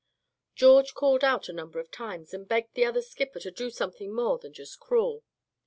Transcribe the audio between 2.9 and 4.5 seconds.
skipper to do something more